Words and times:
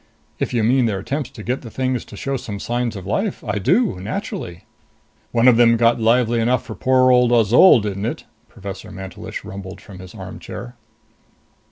"If 0.39 0.51
you 0.51 0.63
mean 0.63 0.87
their 0.87 0.97
attempts 0.97 1.29
to 1.29 1.43
get 1.43 1.61
the 1.61 1.69
things 1.69 2.03
to 2.05 2.17
show 2.17 2.35
some 2.35 2.59
signs 2.59 2.95
of 2.95 3.05
life, 3.05 3.43
I 3.43 3.59
do, 3.59 3.99
naturally." 3.99 4.65
"One 5.31 5.47
of 5.47 5.57
them 5.57 5.77
got 5.77 6.01
lively 6.01 6.39
enough 6.39 6.65
for 6.65 6.73
poor 6.73 7.11
old 7.11 7.31
Azol, 7.31 7.81
didn't 7.81 8.07
it?" 8.07 8.23
Professor 8.49 8.89
Mantelish 8.89 9.43
rumbled 9.43 9.79
from 9.79 9.99
his 9.99 10.15
armchair. 10.15 10.75